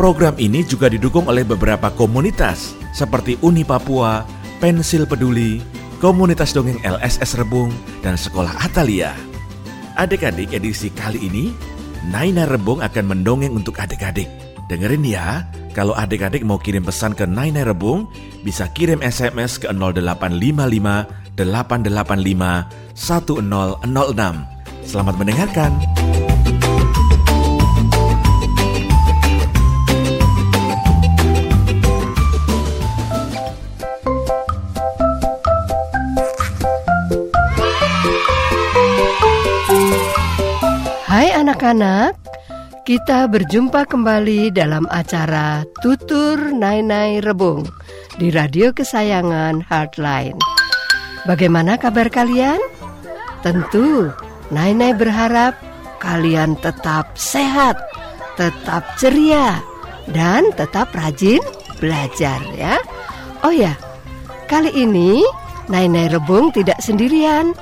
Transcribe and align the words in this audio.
Program 0.00 0.32
ini 0.40 0.64
juga 0.64 0.88
didukung 0.88 1.28
oleh 1.28 1.44
beberapa 1.44 1.92
komunitas 1.92 2.72
seperti 2.96 3.36
Uni 3.44 3.68
Papua, 3.68 4.24
Pensil 4.56 5.04
Peduli, 5.04 5.60
Komunitas 6.00 6.56
Dongeng 6.56 6.80
LSS 6.80 7.36
Rebung, 7.36 7.68
dan 8.00 8.16
Sekolah 8.16 8.64
Atalia. 8.64 9.12
Adik-adik 10.00 10.56
edisi 10.56 10.88
kali 10.88 11.20
ini, 11.20 11.52
Naina 12.08 12.48
Rebung 12.48 12.80
akan 12.80 13.12
mendongeng 13.12 13.52
untuk 13.52 13.76
adik-adik. 13.76 14.24
Dengerin 14.72 15.04
ya, 15.04 15.44
kalau 15.76 15.92
adik-adik 15.92 16.48
mau 16.48 16.56
kirim 16.56 16.80
pesan 16.80 17.12
ke 17.12 17.28
Naina 17.28 17.60
Rebung, 17.68 18.08
bisa 18.40 18.72
kirim 18.72 19.04
SMS 19.04 19.60
ke 19.60 19.68
0855 19.68 21.36
885 21.36 22.96
1006. 22.96 23.28
Selamat 24.80 25.14
mendengarkan. 25.20 25.99
Anak-anak, 41.60 42.16
kita 42.88 43.28
berjumpa 43.28 43.84
kembali 43.84 44.48
dalam 44.48 44.88
acara 44.88 45.60
Tutur 45.84 46.56
Nai 46.56 46.80
Nai 46.80 47.20
Rebung 47.20 47.68
di 48.16 48.32
radio 48.32 48.72
kesayangan 48.72 49.68
Heartline. 49.68 50.40
Bagaimana 51.28 51.76
kabar 51.76 52.08
kalian? 52.08 52.56
Tentu, 53.44 54.08
Nai 54.48 54.72
Nai 54.72 54.96
berharap 54.96 55.52
kalian 56.00 56.56
tetap 56.64 57.12
sehat, 57.20 57.76
tetap 58.40 58.96
ceria, 58.96 59.60
dan 60.16 60.48
tetap 60.56 60.88
rajin 60.96 61.44
belajar 61.76 62.40
ya. 62.56 62.80
Oh 63.44 63.52
ya, 63.52 63.76
kali 64.48 64.72
ini 64.72 65.20
Nai 65.68 65.92
Nai 65.92 66.08
Rebung 66.08 66.56
tidak 66.56 66.80
sendirian. 66.80 67.52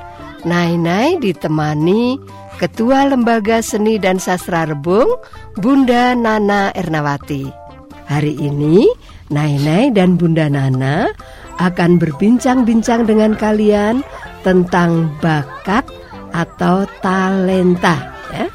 Nai 0.46 0.78
Nai 0.78 1.18
ditemani 1.18 2.38
Ketua 2.58 3.06
Lembaga 3.06 3.62
Seni 3.62 4.02
dan 4.02 4.18
Sastra 4.18 4.66
Rebung, 4.66 5.06
Bunda 5.54 6.10
Nana 6.18 6.74
Ernawati. 6.74 7.46
Hari 8.10 8.34
ini, 8.34 8.82
Nai 9.30 9.94
dan 9.94 10.18
Bunda 10.18 10.50
Nana 10.50 11.06
akan 11.62 12.02
berbincang-bincang 12.02 13.06
dengan 13.06 13.38
kalian 13.38 14.02
tentang 14.42 15.06
bakat 15.22 15.86
atau 16.34 16.82
talenta. 16.98 18.10
Ya. 18.34 18.50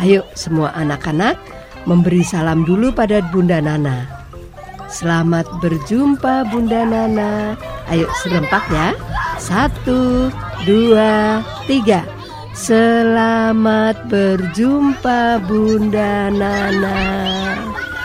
Ayo 0.00 0.24
semua 0.32 0.72
anak-anak 0.72 1.36
memberi 1.84 2.24
salam 2.24 2.64
dulu 2.64 2.88
pada 2.96 3.20
Bunda 3.28 3.60
Nana. 3.60 4.08
Selamat 4.88 5.44
berjumpa 5.60 6.48
Bunda 6.48 6.88
Nana. 6.88 7.52
Ayo 7.92 8.08
serempak 8.24 8.64
ya. 8.72 8.96
Satu, 9.36 10.32
dua, 10.64 11.44
tiga. 11.68 12.21
Selamat 12.52 14.12
berjumpa 14.12 15.40
Bunda 15.48 16.28
Nana. 16.28 17.00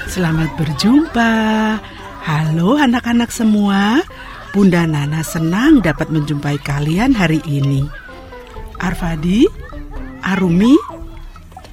Selamat 0.08 0.48
berjumpa. 0.56 1.32
Halo 2.24 2.80
anak-anak 2.80 3.28
semua. 3.28 4.00
Bunda 4.56 4.88
Nana 4.88 5.20
senang 5.28 5.84
dapat 5.84 6.08
menjumpai 6.16 6.64
kalian 6.64 7.12
hari 7.12 7.44
ini. 7.44 7.92
Arfadi, 8.80 9.44
Arumi, 10.24 10.80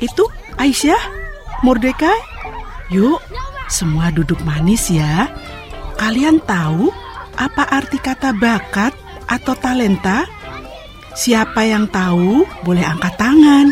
itu 0.03 0.27
Aisyah, 0.59 0.99
Mordeka. 1.63 2.11
Yuk, 2.91 3.23
semua 3.71 4.11
duduk 4.11 4.43
manis 4.43 4.91
ya. 4.91 5.31
Kalian 5.95 6.43
tahu 6.43 6.91
apa 7.39 7.71
arti 7.71 8.03
kata 8.03 8.34
bakat 8.34 8.99
atau 9.31 9.55
talenta? 9.63 10.27
Siapa 11.15 11.63
yang 11.63 11.87
tahu 11.95 12.43
boleh 12.67 12.83
angkat 12.83 13.15
tangan. 13.15 13.71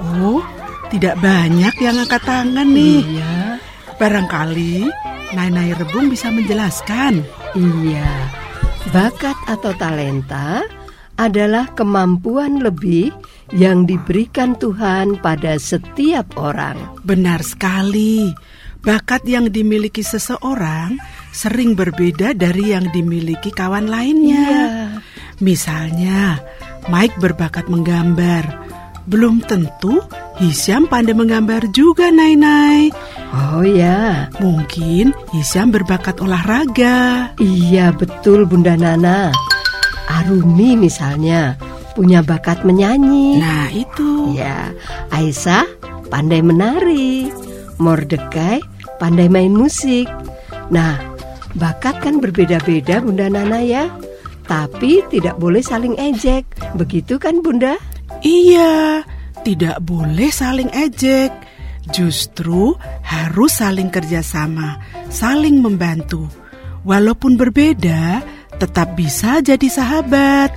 Oh, 0.00 0.40
tidak 0.88 1.20
banyak 1.20 1.74
yang 1.78 2.00
angkat 2.00 2.24
tangan 2.24 2.64
nih. 2.64 3.04
Iya. 3.04 3.60
Barangkali 4.00 4.88
Nai 5.36 5.70
Rebung 5.76 6.10
bisa 6.10 6.32
menjelaskan. 6.32 7.22
Iya. 7.54 8.10
Bakat 8.90 9.36
atau 9.46 9.76
talenta 9.76 10.64
adalah 11.20 11.68
kemampuan 11.76 12.64
lebih 12.64 13.12
yang 13.52 13.84
diberikan 13.84 14.56
Tuhan 14.56 15.20
pada 15.20 15.60
setiap 15.60 16.40
orang. 16.40 16.98
Benar 17.04 17.44
sekali. 17.44 18.32
Bakat 18.80 19.28
yang 19.28 19.52
dimiliki 19.52 20.00
seseorang 20.00 20.96
sering 21.36 21.76
berbeda 21.76 22.32
dari 22.32 22.72
yang 22.72 22.88
dimiliki 22.88 23.52
kawan 23.52 23.92
lainnya. 23.92 24.48
Iya. 24.48 24.89
Misalnya, 25.40 26.40
Mike 26.92 27.16
berbakat 27.16 27.66
menggambar. 27.72 28.44
Belum 29.08 29.40
tentu 29.42 30.04
Hisyam 30.40 30.88
pandai 30.88 31.16
menggambar 31.16 31.68
juga, 31.72 32.12
Nai-Nai. 32.12 32.92
Oh 33.32 33.64
ya, 33.64 34.28
Mungkin 34.40 35.12
Hisyam 35.32 35.72
berbakat 35.72 36.20
olahraga. 36.20 37.32
iya 37.40 37.92
betul 37.92 38.44
Bunda 38.48 38.76
Nana. 38.76 39.32
Arumi 40.10 40.76
misalnya 40.76 41.56
punya 41.96 42.20
bakat 42.20 42.64
menyanyi. 42.64 43.40
Nah, 43.40 43.68
itu. 43.72 44.36
Ya, 44.36 44.72
Aisyah 45.12 45.64
pandai 46.10 46.40
menari. 46.44 47.30
Mordekai 47.80 48.60
pandai 49.00 49.32
main 49.32 49.56
musik. 49.56 50.04
Nah, 50.68 51.00
bakat 51.56 52.00
kan 52.04 52.20
berbeda-beda 52.20 53.00
Bunda 53.00 53.32
Nana 53.32 53.64
ya. 53.64 53.88
Tapi 54.50 54.98
tidak 55.14 55.38
boleh 55.38 55.62
saling 55.62 55.94
ejek. 55.94 56.42
Begitu 56.74 57.22
kan 57.22 57.38
Bunda? 57.38 57.78
Iya, 58.26 59.06
tidak 59.46 59.78
boleh 59.86 60.26
saling 60.34 60.66
ejek. 60.74 61.30
Justru 61.94 62.74
harus 63.06 63.62
saling 63.62 63.94
kerjasama, 63.94 64.82
saling 65.06 65.62
membantu. 65.62 66.26
Walaupun 66.82 67.38
berbeda, 67.38 68.26
tetap 68.58 68.98
bisa 68.98 69.38
jadi 69.38 69.70
sahabat. 69.70 70.50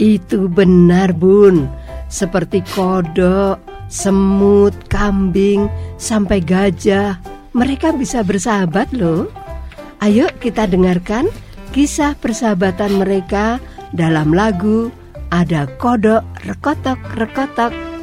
Itu 0.00 0.48
benar 0.48 1.12
Bun. 1.12 1.68
Seperti 2.08 2.64
kodok, 2.72 3.60
semut, 3.92 4.72
kambing, 4.88 5.68
sampai 6.00 6.40
gajah. 6.40 7.20
Mereka 7.52 7.92
bisa 7.92 8.24
bersahabat 8.24 8.88
loh. 8.96 9.28
Ayo 10.00 10.32
kita 10.40 10.64
dengarkan 10.64 11.28
kisah 11.74 12.14
persahabatan 12.14 13.02
mereka 13.02 13.58
dalam 13.90 14.30
lagu 14.30 14.94
Ada 15.34 15.66
Kodok 15.74 16.22
Rekotok 16.46 17.02
Rekotok. 17.18 17.93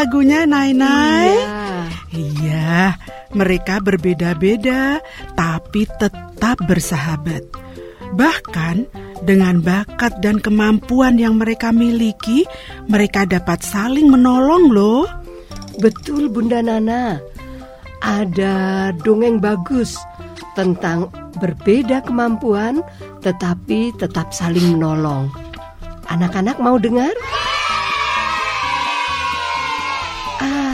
Lagunya 0.00 0.48
Nai 0.48 0.72
Nai. 0.72 1.28
Iya. 1.28 1.60
Iya, 2.10 2.96
mereka 3.36 3.84
berbeda-beda 3.84 4.98
tapi 5.36 5.84
tetap 6.00 6.56
bersahabat. 6.64 7.44
Bahkan 8.16 8.76
dengan 9.28 9.60
bakat 9.60 10.24
dan 10.24 10.40
kemampuan 10.40 11.20
yang 11.20 11.36
mereka 11.36 11.68
miliki, 11.70 12.48
mereka 12.88 13.28
dapat 13.28 13.60
saling 13.60 14.08
menolong 14.08 14.72
loh. 14.72 15.04
Betul 15.78 16.32
Bunda 16.32 16.64
Nana. 16.64 17.20
Ada 18.00 18.90
dongeng 19.04 19.36
bagus 19.36 20.00
tentang 20.56 21.12
berbeda 21.36 22.00
kemampuan 22.08 22.80
tetapi 23.20 23.92
tetap 24.00 24.32
saling 24.32 24.80
menolong. 24.80 25.28
Anak-anak 26.08 26.56
mau 26.58 26.80
dengar? 26.80 27.12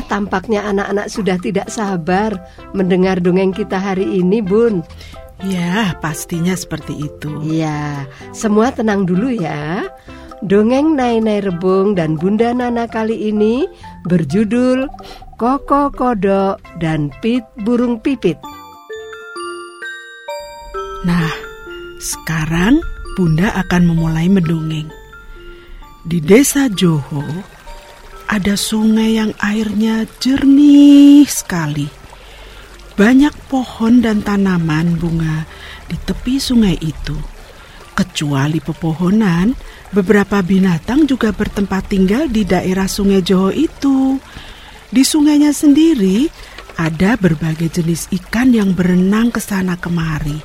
Tampaknya 0.07 0.65
anak-anak 0.67 1.07
sudah 1.11 1.37
tidak 1.39 1.69
sabar 1.69 2.35
mendengar 2.73 3.19
dongeng 3.21 3.53
kita 3.53 3.79
hari 3.79 4.23
ini, 4.23 4.41
Bun. 4.41 4.87
Ya, 5.45 5.93
pastinya 6.01 6.57
seperti 6.57 7.13
itu. 7.13 7.29
Iya, 7.45 8.09
semua 8.33 8.73
tenang 8.73 9.05
dulu 9.05 9.29
ya. 9.29 9.85
Dongeng 10.41 10.97
Nai 10.97 11.21
Nai 11.21 11.41
Rebung 11.45 11.97
dan 11.97 12.17
Bunda 12.17 12.53
Nana 12.53 12.89
kali 12.89 13.33
ini 13.33 13.65
berjudul 14.09 14.89
Koko 15.37 15.93
Kodok 15.93 16.61
dan 16.81 17.13
Pit 17.21 17.45
Burung 17.65 18.01
Pipit. 18.01 18.41
Nah, 21.05 21.33
sekarang 22.01 22.81
Bunda 23.17 23.53
akan 23.57 23.83
memulai 23.89 24.29
mendongeng. 24.29 24.89
Di 26.05 26.21
desa 26.21 26.69
Joho 26.69 27.25
ada 28.26 28.59
sungai 28.59 29.18
yang 29.18 29.33
airnya 29.38 30.04
jernih 30.18 31.26
sekali. 31.26 31.87
Banyak 32.97 33.33
pohon 33.52 34.00
dan 34.00 34.25
tanaman 34.25 34.97
bunga 34.97 35.45
di 35.87 35.97
tepi 36.00 36.40
sungai 36.40 36.75
itu. 36.80 37.14
Kecuali 37.97 38.61
pepohonan, 38.61 39.56
beberapa 39.92 40.45
binatang 40.45 41.09
juga 41.09 41.33
bertempat 41.33 41.92
tinggal 41.92 42.28
di 42.28 42.45
daerah 42.45 42.85
sungai 42.85 43.25
Joho 43.25 43.52
itu. 43.52 44.21
Di 44.92 45.00
sungainya 45.00 45.52
sendiri 45.52 46.28
ada 46.76 47.16
berbagai 47.16 47.80
jenis 47.80 48.12
ikan 48.12 48.52
yang 48.52 48.76
berenang 48.76 49.33
ke 49.33 49.40
sana 49.40 49.80
kemari. 49.80 50.37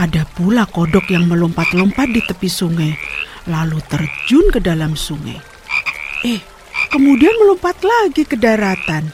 Ada 0.00 0.24
pula 0.32 0.64
kodok 0.64 1.12
yang 1.12 1.28
melompat-lompat 1.28 2.08
di 2.08 2.24
tepi 2.24 2.48
sungai, 2.48 2.92
lalu 3.48 3.80
terjun 3.88 4.48
ke 4.48 4.60
dalam 4.60 4.96
sungai. 4.96 5.36
Eh, 6.24 6.40
kemudian 6.90 7.32
melompat 7.38 7.78
lagi 7.80 8.26
ke 8.26 8.34
daratan. 8.36 9.08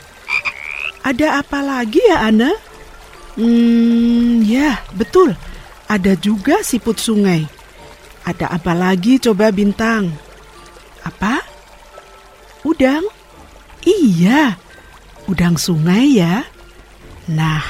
Ada 1.07 1.45
apa 1.45 1.63
lagi 1.63 2.03
ya, 2.03 2.27
Ana? 2.27 2.51
Hmm, 3.39 4.43
ya, 4.43 4.83
betul. 4.97 5.37
Ada 5.87 6.19
juga 6.19 6.65
siput 6.67 6.99
sungai. 6.99 7.47
Ada 8.27 8.51
apa 8.51 8.75
lagi 8.75 9.23
coba 9.23 9.55
bintang? 9.55 10.11
Apa? 11.07 11.39
Udang? 12.67 13.07
Iya, 13.87 14.59
udang 15.31 15.55
sungai 15.55 16.19
ya. 16.19 16.43
Nah, 17.31 17.63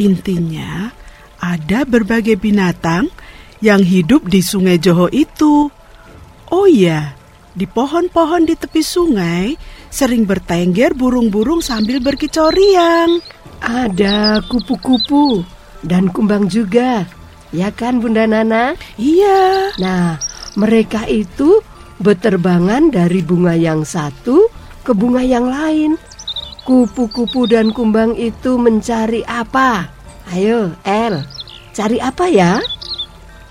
intinya 0.00 0.88
ada 1.36 1.84
berbagai 1.84 2.40
binatang 2.40 3.12
yang 3.60 3.84
hidup 3.84 4.24
di 4.32 4.40
sungai 4.40 4.80
Joho 4.80 5.12
itu. 5.12 5.68
Oh 6.48 6.64
iya, 6.64 7.12
di 7.52 7.68
pohon-pohon 7.68 8.48
di 8.48 8.56
tepi 8.56 8.80
sungai 8.80 9.52
sering 9.92 10.24
bertengger 10.24 10.96
burung-burung 10.96 11.60
sambil 11.60 12.00
berkicau 12.00 12.48
riang. 12.48 13.20
Ada 13.62 14.42
kupu-kupu 14.48 15.44
dan 15.84 16.08
kumbang 16.10 16.48
juga. 16.48 17.04
Ya 17.52 17.68
kan 17.68 18.00
Bunda 18.00 18.24
Nana? 18.24 18.72
Iya, 18.96 19.76
Nah, 19.76 20.16
mereka 20.56 21.04
itu 21.04 21.60
beterbangan 22.00 22.88
dari 22.88 23.20
bunga 23.20 23.52
yang 23.52 23.84
satu 23.84 24.48
ke 24.80 24.96
bunga 24.96 25.20
yang 25.20 25.46
lain. 25.46 26.00
Kupu-kupu 26.64 27.44
dan 27.44 27.74
kumbang 27.74 28.16
itu 28.16 28.56
mencari 28.56 29.20
apa? 29.28 29.90
Ayo, 30.32 30.72
El, 30.86 31.26
cari 31.76 31.98
apa 32.00 32.24
ya? 32.30 32.62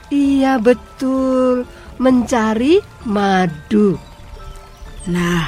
Iya, 0.10 0.58
betul. 0.58 1.68
Mencari 2.02 2.82
madu. 3.06 3.94
Nah, 5.06 5.46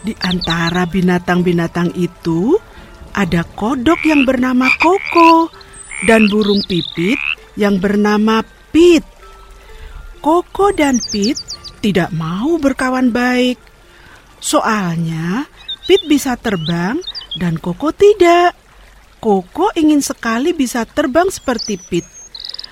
di 0.00 0.16
antara 0.24 0.88
binatang-binatang 0.88 1.92
itu 2.00 2.56
ada 3.12 3.44
kodok 3.44 4.00
yang 4.08 4.24
bernama 4.24 4.72
Koko 4.80 5.52
dan 6.08 6.32
burung 6.32 6.64
pipit 6.64 7.20
yang 7.60 7.76
bernama 7.76 8.40
Pit. 8.72 9.04
Koko 10.24 10.72
dan 10.72 10.96
Pit 11.12 11.36
tidak 11.84 12.08
mau 12.16 12.56
berkawan 12.56 13.12
baik. 13.12 13.60
Soalnya 14.40 15.44
Pit 15.84 16.08
bisa 16.08 16.40
terbang 16.40 16.96
dan 17.36 17.60
Koko 17.60 17.92
tidak. 17.92 18.56
Koko 19.20 19.76
ingin 19.76 20.00
sekali 20.00 20.56
bisa 20.56 20.88
terbang 20.88 21.28
seperti 21.28 21.76
Pit. 21.76 22.08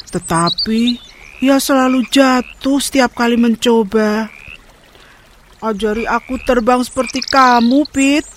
Tetapi 0.09 1.13
ia 1.43 1.59
selalu 1.59 2.07
jatuh 2.11 2.79
setiap 2.79 3.19
kali 3.19 3.35
mencoba. 3.35 4.31
Ajari 5.59 6.05
aku 6.07 6.39
terbang 6.45 6.85
seperti 6.85 7.25
kamu, 7.25 7.89
Pit. 7.91 8.29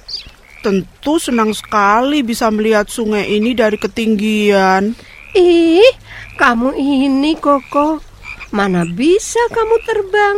Tentu 0.66 1.22
senang 1.22 1.54
sekali 1.54 2.26
bisa 2.26 2.50
melihat 2.50 2.90
sungai 2.90 3.30
ini 3.30 3.54
dari 3.54 3.78
ketinggian. 3.78 4.98
Ih, 5.38 5.92
kamu 6.40 6.74
ini 6.74 7.38
Koko. 7.38 8.02
Mana 8.50 8.88
bisa 8.88 9.44
kamu 9.54 9.76
terbang? 9.86 10.36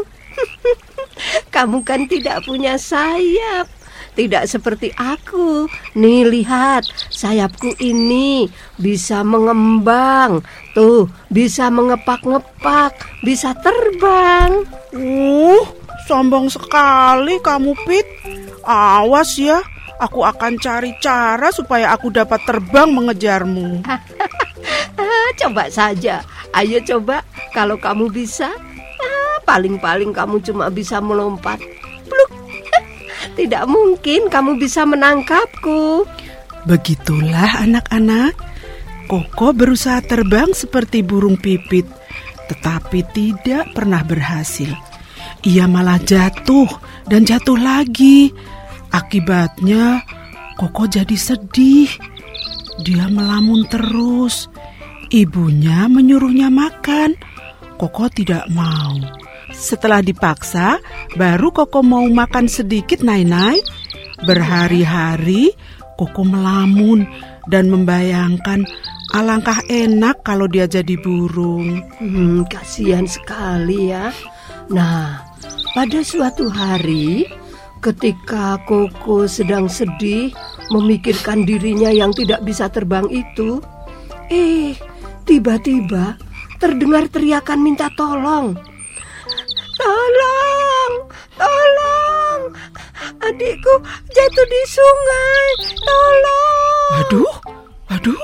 kamu 1.55 1.85
kan 1.87 2.03
tidak 2.09 2.43
punya 2.43 2.75
sayap. 2.75 3.78
Tidak 4.13 4.43
seperti 4.49 4.91
aku. 4.95 5.69
Nih 5.95 6.27
lihat, 6.27 6.85
sayapku 7.09 7.73
ini 7.79 8.49
bisa 8.75 9.23
mengembang. 9.23 10.43
Tuh, 10.73 11.07
bisa 11.31 11.71
mengepak-ngepak, 11.71 13.23
bisa 13.23 13.55
terbang. 13.59 14.65
Uh, 14.91 15.63
sombong 16.09 16.51
sekali 16.51 17.39
kamu, 17.39 17.73
Pit. 17.87 18.07
Awas 18.67 19.39
ya, 19.39 19.63
aku 19.99 20.23
akan 20.23 20.59
cari 20.59 20.93
cara 20.99 21.49
supaya 21.49 21.91
aku 21.95 22.11
dapat 22.13 22.39
terbang 22.47 22.89
mengejarmu. 22.91 23.83
Ah, 24.99 25.31
coba 25.39 25.71
saja. 25.71 26.19
Ayo 26.51 26.83
coba 26.83 27.23
kalau 27.55 27.79
kamu 27.79 28.11
bisa. 28.11 28.51
Ah, 28.99 29.37
paling-paling 29.47 30.11
kamu 30.11 30.43
cuma 30.43 30.67
bisa 30.67 30.99
melompat. 30.99 31.63
Pluk. 32.11 32.38
Tidak 33.39 33.63
mungkin 33.71 34.27
kamu 34.27 34.59
bisa 34.59 34.83
menangkapku. 34.83 36.03
Begitulah 36.67 37.63
anak-anak. 37.63 38.35
Koko 39.07 39.55
berusaha 39.55 40.03
terbang 40.03 40.51
seperti 40.51 40.99
burung 41.07 41.39
pipit, 41.39 41.87
tetapi 42.51 42.99
tidak 43.15 43.71
pernah 43.71 44.03
berhasil. 44.03 44.75
Ia 45.47 45.71
malah 45.71 46.03
jatuh 46.03 46.67
dan 47.07 47.23
jatuh 47.23 47.55
lagi. 47.55 48.35
Akibatnya, 48.91 50.03
Koko 50.59 50.91
jadi 50.91 51.15
sedih. 51.15 51.87
Dia 52.83 53.07
melamun 53.07 53.63
terus. 53.71 54.51
Ibunya 55.07 55.87
menyuruhnya 55.87 56.51
makan. 56.51 57.15
Koko 57.79 58.11
tidak 58.11 58.51
mau. 58.51 58.99
Setelah 59.59 59.99
dipaksa, 59.99 60.79
baru 61.19 61.51
Koko 61.51 61.83
mau 61.83 62.07
makan 62.07 62.47
sedikit 62.47 63.03
Nai-Nai. 63.03 63.59
Berhari-hari 64.23 65.51
Koko 65.99 66.23
melamun 66.23 67.03
dan 67.51 67.67
membayangkan 67.67 68.63
alangkah 69.11 69.59
enak 69.67 70.23
kalau 70.23 70.47
dia 70.47 70.63
jadi 70.63 70.95
burung. 71.03 71.83
Hmm, 71.99 72.47
kasihan 72.47 73.03
sekali 73.03 73.91
ya. 73.91 74.15
Nah, 74.71 75.27
pada 75.75 75.99
suatu 76.07 76.47
hari 76.47 77.27
ketika 77.83 78.63
Koko 78.63 79.27
sedang 79.27 79.67
sedih 79.67 80.31
memikirkan 80.71 81.43
dirinya 81.43 81.91
yang 81.91 82.15
tidak 82.15 82.47
bisa 82.47 82.71
terbang 82.71 83.11
itu, 83.11 83.59
eh, 84.31 84.71
tiba-tiba 85.27 86.15
terdengar 86.63 87.11
teriakan 87.11 87.59
minta 87.59 87.91
tolong. 87.99 88.55
Tolong, 89.79 90.93
tolong, 91.39 92.41
adikku 93.23 93.73
jatuh 94.11 94.47
di 94.51 94.61
sungai, 94.67 95.45
tolong. 95.79 96.91
Waduh, 96.99 97.33
waduh, 97.87 98.23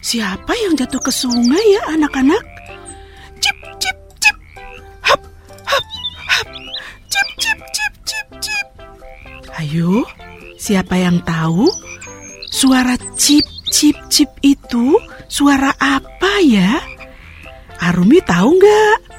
siapa 0.00 0.56
yang 0.64 0.72
jatuh 0.80 1.00
ke 1.04 1.12
sungai 1.12 1.60
ya 1.76 1.82
anak-anak? 1.92 2.40
Cip, 3.44 3.56
cip, 3.76 3.96
cip, 4.24 4.36
hap, 5.04 5.20
hap, 5.68 5.84
hap, 6.24 6.48
cip, 7.12 7.28
cip, 7.36 7.58
cip, 7.76 7.92
cip, 8.08 8.26
cip. 8.40 8.66
Ayo, 9.60 10.08
siapa 10.56 10.96
yang 10.96 11.20
tahu? 11.28 11.68
Suara 12.48 12.96
cip 13.20 13.44
cip 13.70 13.96
cip 14.10 14.28
itu 14.42 14.98
suara 15.30 15.76
apa 15.78 16.42
ya? 16.42 16.80
Arumi 17.80 18.20
tahu 18.24 18.56
nggak? 18.60 19.09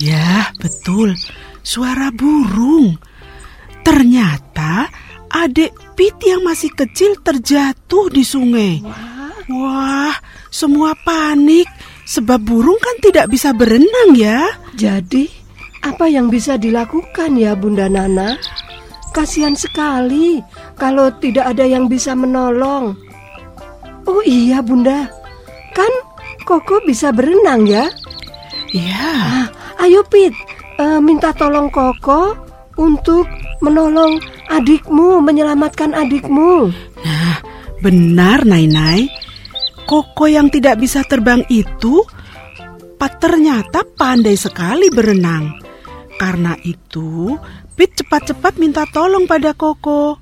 Ya, 0.00 0.48
betul. 0.56 1.12
Suara 1.60 2.08
burung. 2.08 2.96
Ternyata 3.84 4.88
adik 5.28 5.76
Pit 5.92 6.16
yang 6.24 6.40
masih 6.40 6.72
kecil 6.72 7.20
terjatuh 7.20 8.08
di 8.08 8.24
sungai. 8.24 8.80
Wah, 9.52 10.16
semua 10.48 10.96
panik 11.04 11.68
sebab 12.08 12.40
burung 12.40 12.80
kan 12.80 12.96
tidak 13.04 13.28
bisa 13.28 13.52
berenang 13.52 14.16
ya. 14.16 14.48
Jadi, 14.72 15.28
apa 15.84 16.08
yang 16.08 16.32
bisa 16.32 16.56
dilakukan 16.56 17.36
ya 17.36 17.52
Bunda 17.52 17.92
Nana? 17.92 18.40
Kasihan 19.12 19.52
sekali 19.52 20.40
kalau 20.80 21.12
tidak 21.20 21.52
ada 21.52 21.68
yang 21.68 21.92
bisa 21.92 22.16
menolong. 22.16 22.96
Oh 24.08 24.22
iya 24.24 24.64
Bunda, 24.64 25.12
kan 25.76 25.92
Koko 26.48 26.80
bisa 26.88 27.12
berenang 27.12 27.68
ya? 27.68 27.84
Iya. 28.72 29.12
Ah, 29.12 29.46
ayo 29.80 30.04
Pit, 30.06 30.36
eh, 30.76 31.00
minta 31.00 31.32
tolong 31.32 31.72
Koko 31.72 32.36
untuk 32.76 33.24
menolong 33.64 34.20
adikmu, 34.48 35.20
menyelamatkan 35.24 35.92
adikmu. 35.96 36.72
Nah, 37.04 37.36
benar 37.84 38.44
Nai-Nai. 38.44 39.08
Koko 39.88 40.30
yang 40.30 40.52
tidak 40.52 40.78
bisa 40.78 41.02
terbang 41.02 41.42
itu 41.50 42.06
ternyata 43.20 43.84
pandai 43.84 44.36
sekali 44.36 44.88
berenang. 44.88 45.60
Karena 46.16 46.56
itu, 46.64 47.36
Pit 47.76 47.96
cepat-cepat 47.96 48.60
minta 48.60 48.84
tolong 48.88 49.24
pada 49.24 49.56
Koko. 49.56 50.20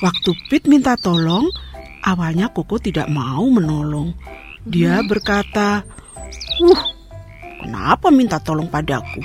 Waktu 0.00 0.30
Pit 0.48 0.64
minta 0.68 0.96
tolong, 0.96 1.48
awalnya 2.04 2.48
Koko 2.52 2.80
tidak 2.80 3.08
mau 3.12 3.44
menolong. 3.48 4.16
Dia 4.64 5.04
berkata, 5.04 5.84
"Uh, 6.64 6.80
kenapa 7.64 8.12
minta 8.12 8.36
tolong 8.36 8.68
padaku? 8.68 9.24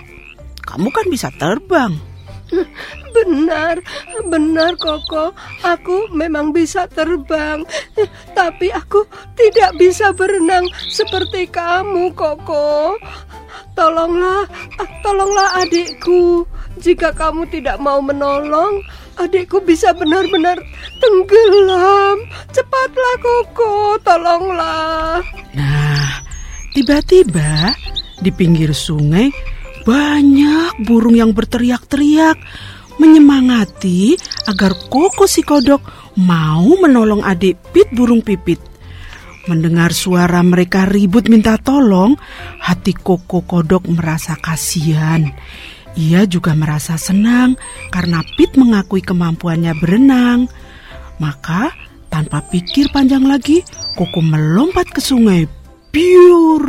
Kamu 0.63 0.87
kan 0.95 1.05
bisa 1.11 1.27
terbang." 1.35 2.09
Benar, 3.15 3.81
benar 4.29 4.77
Koko. 4.77 5.33
Aku 5.65 6.09
memang 6.13 6.53
bisa 6.53 6.85
terbang, 6.89 7.65
tapi 8.37 8.69
aku 8.69 9.05
tidak 9.33 9.75
bisa 9.77 10.13
berenang 10.13 10.65
seperti 10.89 11.49
kamu, 11.49 12.13
Koko. 12.13 12.97
Tolonglah, 13.73 14.45
ah, 14.77 14.89
tolonglah 15.01 15.65
adikku. 15.65 16.45
Jika 16.79 17.11
kamu 17.11 17.49
tidak 17.51 17.81
mau 17.81 17.99
menolong, 17.99 18.79
adikku 19.19 19.59
bisa 19.65 19.91
benar-benar 19.91 20.55
tenggelam. 21.01 22.17
Cepatlah, 22.53 23.15
Koko, 23.19 23.99
tolonglah. 24.05 25.19
Nah, 25.57 26.23
tiba-tiba 26.71 27.73
di 28.19 28.31
pinggir 28.31 28.75
sungai 28.75 29.31
banyak 29.87 30.83
burung 30.83 31.15
yang 31.15 31.31
berteriak-teriak 31.31 32.37
menyemangati 32.99 34.19
agar 34.45 34.75
Koko 34.91 35.25
si 35.25 35.41
kodok 35.41 35.81
mau 36.19 36.67
menolong 36.77 37.23
adik 37.23 37.57
Pit 37.71 37.87
burung 37.95 38.19
pipit. 38.19 38.59
Mendengar 39.47 39.95
suara 39.95 40.43
mereka 40.45 40.85
ribut 40.85 41.31
minta 41.31 41.57
tolong, 41.57 42.13
hati 42.59 42.93
Koko 42.93 43.41
kodok 43.47 43.87
merasa 43.87 44.35
kasihan. 44.37 45.25
Ia 45.97 46.29
juga 46.29 46.53
merasa 46.53 46.99
senang 46.99 47.57
karena 47.89 48.21
Pit 48.35 48.53
mengakui 48.59 49.01
kemampuannya 49.01 49.73
berenang. 49.79 50.45
Maka 51.17 51.73
tanpa 52.11 52.45
pikir 52.45 52.91
panjang 52.93 53.25
lagi, 53.25 53.63
Koko 53.95 54.21
melompat 54.21 54.91
ke 54.91 55.01
sungai. 55.01 55.47
Biur. 55.89 56.61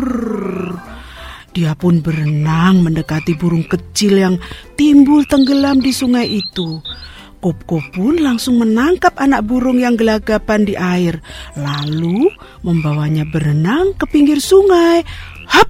Dia 1.51 1.75
pun 1.75 1.99
berenang 1.99 2.87
mendekati 2.87 3.35
burung 3.35 3.67
kecil 3.67 4.15
yang 4.23 4.35
timbul 4.79 5.27
tenggelam 5.27 5.83
di 5.83 5.91
sungai 5.91 6.27
itu. 6.31 6.79
Koko 7.41 7.81
pun 7.97 8.21
langsung 8.21 8.61
menangkap 8.61 9.17
anak 9.17 9.49
burung 9.49 9.81
yang 9.81 9.97
gelagapan 9.97 10.69
di 10.69 10.77
air, 10.77 11.25
lalu 11.57 12.29
membawanya 12.61 13.25
berenang 13.25 13.97
ke 13.97 14.05
pinggir 14.05 14.37
sungai. 14.39 15.01
Hap! 15.49 15.67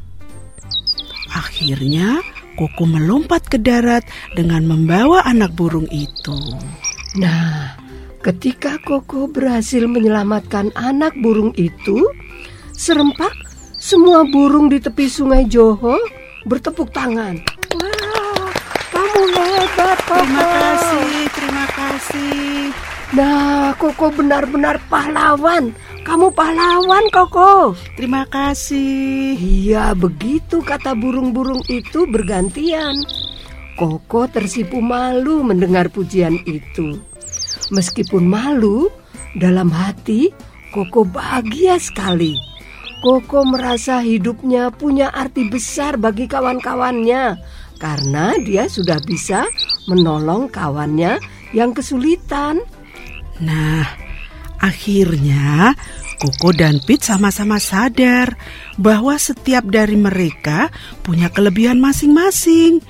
Akhirnya, 1.31 2.19
Koko 2.59 2.85
melompat 2.91 3.47
ke 3.47 3.57
darat 3.57 4.03
dengan 4.35 4.67
membawa 4.67 5.23
anak 5.25 5.55
burung 5.55 5.87
itu. 5.95 6.37
Nah, 7.23 7.79
ketika 8.21 8.83
Koko 8.83 9.31
berhasil 9.31 9.87
menyelamatkan 9.87 10.75
anak 10.75 11.15
burung 11.23 11.55
itu, 11.55 12.03
serempak 12.75 13.50
semua 13.81 14.29
burung 14.29 14.69
di 14.69 14.77
tepi 14.77 15.09
sungai 15.09 15.49
Joho 15.49 15.97
bertepuk 16.45 16.93
tangan. 16.93 17.41
Wah, 17.81 18.53
kamu 18.93 19.23
hebat, 19.33 19.99
Koko. 20.05 20.21
Terima 20.21 20.45
kasih, 20.45 21.17
terima 21.33 21.67
kasih. 21.73 22.53
Nah, 23.17 23.73
Koko 23.81 24.13
benar-benar 24.13 24.77
pahlawan. 24.93 25.73
Kamu 26.05 26.29
pahlawan, 26.37 27.09
Koko. 27.09 27.73
Terima 27.97 28.29
kasih. 28.29 29.41
Iya, 29.41 29.97
begitu 29.97 30.61
kata 30.61 30.93
burung-burung 30.93 31.65
itu 31.73 32.05
bergantian. 32.05 33.01
Koko 33.81 34.29
tersipu 34.29 34.85
malu 34.85 35.41
mendengar 35.41 35.89
pujian 35.89 36.37
itu. 36.45 37.01
Meskipun 37.73 38.29
malu, 38.29 38.93
dalam 39.41 39.73
hati 39.73 40.29
Koko 40.69 41.09
bahagia 41.09 41.81
sekali. 41.81 42.51
Koko 43.01 43.49
merasa 43.49 44.05
hidupnya 44.05 44.69
punya 44.69 45.09
arti 45.09 45.49
besar 45.49 45.97
bagi 45.97 46.29
kawan-kawannya 46.29 47.41
karena 47.81 48.37
dia 48.45 48.69
sudah 48.69 49.01
bisa 49.01 49.49
menolong 49.89 50.53
kawannya 50.53 51.17
yang 51.57 51.73
kesulitan. 51.73 52.61
Nah, 53.41 53.89
akhirnya 54.61 55.73
Koko 56.21 56.53
dan 56.53 56.85
Pit 56.85 57.01
sama-sama 57.01 57.57
sadar 57.57 58.37
bahwa 58.77 59.17
setiap 59.17 59.65
dari 59.65 59.97
mereka 59.97 60.69
punya 61.01 61.33
kelebihan 61.33 61.81
masing-masing. 61.81 62.85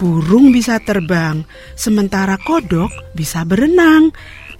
Burung 0.00 0.48
bisa 0.48 0.80
terbang, 0.80 1.44
sementara 1.76 2.40
kodok 2.40 2.88
bisa 3.12 3.44
berenang. 3.44 4.08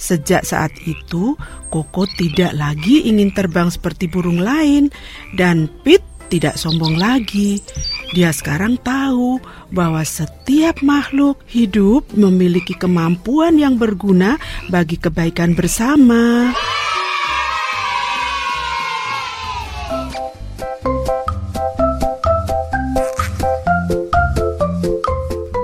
Sejak 0.00 0.48
saat 0.48 0.72
itu, 0.88 1.36
Koko 1.68 2.08
tidak 2.16 2.56
lagi 2.56 3.04
ingin 3.04 3.36
terbang 3.36 3.68
seperti 3.68 4.08
burung 4.08 4.40
lain, 4.40 4.88
dan 5.36 5.68
Pit 5.84 6.00
tidak 6.32 6.56
sombong 6.56 6.96
lagi. 6.96 7.60
Dia 8.16 8.32
sekarang 8.32 8.80
tahu 8.80 9.36
bahwa 9.68 10.00
setiap 10.00 10.80
makhluk 10.80 11.44
hidup 11.52 12.08
memiliki 12.16 12.72
kemampuan 12.72 13.60
yang 13.60 13.76
berguna 13.76 14.40
bagi 14.72 14.96
kebaikan 14.96 15.52
bersama. 15.52 16.56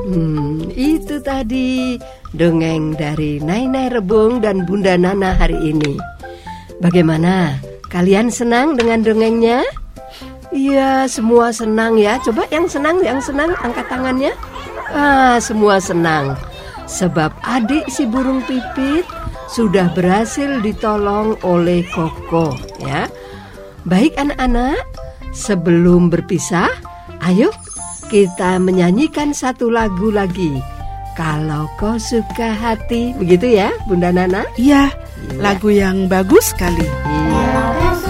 Hmm, 0.06 0.70
itu 0.76 1.18
tadi 1.24 1.98
dongeng 2.34 2.98
dari 2.98 3.38
Nainai 3.38 3.92
Rebung 3.92 4.42
dan 4.42 4.66
Bunda 4.66 4.98
Nana 4.98 5.36
hari 5.36 5.58
ini. 5.70 5.94
Bagaimana? 6.82 7.60
Kalian 7.86 8.32
senang 8.32 8.74
dengan 8.74 9.06
dongengnya? 9.06 9.62
Iya, 10.50 11.06
semua 11.06 11.54
senang 11.54 12.00
ya. 12.00 12.18
Coba 12.22 12.48
yang 12.50 12.66
senang, 12.66 13.02
yang 13.02 13.20
senang 13.22 13.54
angkat 13.62 13.86
tangannya. 13.86 14.32
Ah, 14.90 15.38
semua 15.38 15.78
senang. 15.78 16.34
Sebab 16.86 17.34
adik 17.42 17.90
si 17.90 18.06
burung 18.06 18.42
pipit 18.46 19.02
sudah 19.50 19.90
berhasil 19.94 20.62
ditolong 20.62 21.38
oleh 21.42 21.82
Koko, 21.90 22.54
ya. 22.82 23.10
Baik 23.86 24.18
anak-anak, 24.18 24.82
sebelum 25.30 26.10
berpisah, 26.10 26.70
ayo 27.22 27.50
kita 28.06 28.58
menyanyikan 28.62 29.34
satu 29.34 29.70
lagu 29.70 30.10
lagi. 30.14 30.75
Kalau 31.16 31.64
kau 31.80 31.96
suka 31.96 32.52
hati, 32.52 33.16
begitu 33.16 33.56
ya, 33.56 33.72
Bunda 33.88 34.12
Nana? 34.12 34.44
Iya, 34.60 34.92
lagu 35.40 35.72
yang 35.72 36.12
bagus 36.12 36.52
sekali. 36.52 36.84
Iya. 36.84 38.05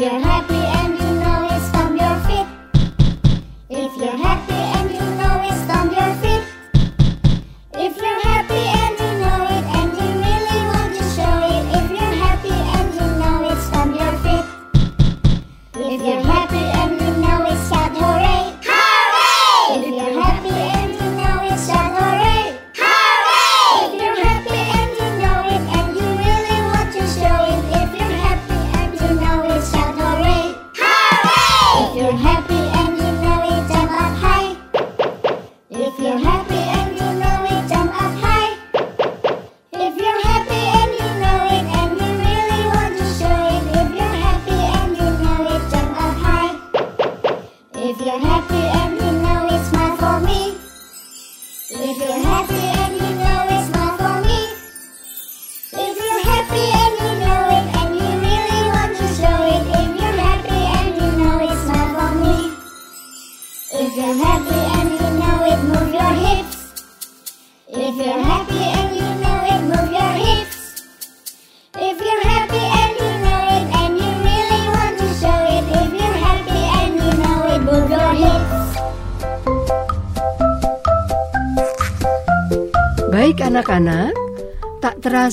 Yeah. 0.00 0.29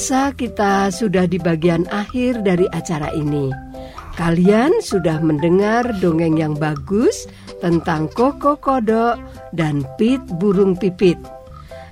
Terasa 0.08 0.32
kita 0.40 0.88
sudah 0.88 1.28
di 1.28 1.36
bagian 1.36 1.84
akhir 1.92 2.40
dari 2.40 2.64
acara 2.72 3.12
ini. 3.12 3.52
Kalian 4.16 4.80
sudah 4.80 5.20
mendengar 5.20 5.84
dongeng 6.00 6.40
yang 6.40 6.56
bagus 6.56 7.28
tentang 7.60 8.08
Koko 8.16 8.56
Kodok 8.56 9.20
dan 9.52 9.84
Pit 10.00 10.24
Burung 10.40 10.80
Pipit. 10.80 11.20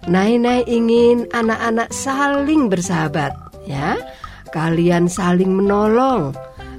Nai-nai 0.08 0.64
ingin 0.64 1.28
anak-anak 1.36 1.92
saling 1.92 2.72
bersahabat, 2.72 3.36
ya. 3.68 4.00
Kalian 4.56 5.12
saling 5.12 5.52
menolong. 5.52 6.32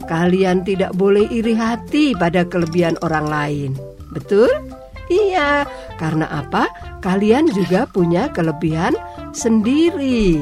Kalian 0.09 0.65
tidak 0.65 0.97
boleh 0.97 1.29
iri 1.29 1.53
hati 1.53 2.17
pada 2.17 2.49
kelebihan 2.49 2.97
orang 3.05 3.29
lain. 3.29 3.71
Betul? 4.09 4.49
Iya, 5.13 5.69
karena 6.01 6.33
apa? 6.33 6.65
Kalian 7.05 7.53
juga 7.53 7.85
punya 7.85 8.33
kelebihan 8.33 8.97
sendiri. 9.37 10.41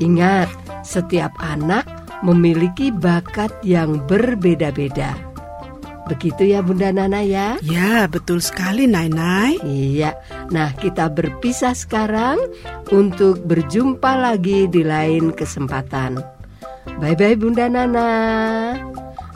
Ingat, 0.00 0.48
setiap 0.82 1.36
anak 1.38 1.84
memiliki 2.24 2.88
bakat 2.92 3.52
yang 3.64 4.00
berbeda-beda. 4.08 5.30
Begitu 6.10 6.50
ya 6.50 6.58
Bunda 6.58 6.90
Nana 6.90 7.22
ya? 7.22 7.54
Ya, 7.62 8.10
betul 8.10 8.42
sekali, 8.42 8.90
Nai-Nai. 8.90 9.62
Iya. 9.62 10.18
Nah, 10.50 10.74
kita 10.74 11.06
berpisah 11.06 11.70
sekarang 11.70 12.42
untuk 12.90 13.46
berjumpa 13.46 14.18
lagi 14.18 14.66
di 14.66 14.82
lain 14.82 15.30
kesempatan. 15.30 16.18
Bye-bye 16.98 17.38
Bunda 17.38 17.70
Nana. 17.70 18.10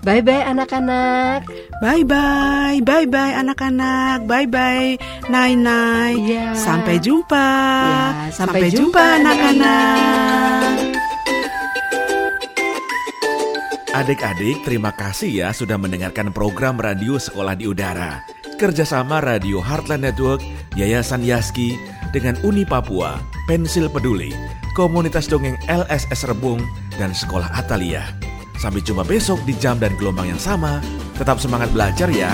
Bye-bye 0.04 0.44
anak-anak. 0.52 1.48
Bye-bye, 1.80 2.84
bye-bye 2.84 3.32
anak-anak, 3.40 4.28
bye-bye 4.28 5.00
Nai-Nai. 5.32 6.12
Iya. 6.20 6.52
Sampai 6.52 7.00
jumpa. 7.00 7.48
Ya, 7.88 8.28
sampai 8.28 8.68
jumpa 8.68 9.00
jumpa, 9.00 9.04
anak-anak. 9.24 10.76
Adik-adik, 13.96 14.60
terima 14.68 14.92
kasih 14.92 15.30
ya 15.32 15.48
sudah 15.56 15.80
mendengarkan 15.80 16.36
program 16.36 16.76
radio 16.76 17.16
Sekolah 17.16 17.56
di 17.56 17.64
Udara. 17.64 18.20
Kerjasama 18.60 19.24
Radio 19.24 19.64
Heartland 19.64 20.04
Network, 20.04 20.44
Yayasan 20.76 21.24
Yaski, 21.24 21.80
dengan 22.12 22.36
Uni 22.44 22.68
Papua, 22.68 23.16
Pensil 23.48 23.88
Peduli, 23.88 24.36
Komunitas 24.76 25.32
Dongeng 25.32 25.56
LSS 25.64 26.28
Rebung, 26.28 26.60
dan 27.00 27.16
Sekolah 27.16 27.48
Atalia. 27.56 28.23
Sampai 28.58 28.80
jumpa 28.82 29.04
besok 29.06 29.42
di 29.44 29.54
jam 29.58 29.78
dan 29.78 29.94
gelombang 29.98 30.30
yang 30.34 30.40
sama. 30.40 30.82
Tetap 31.14 31.38
semangat 31.38 31.70
belajar 31.70 32.10
ya. 32.10 32.32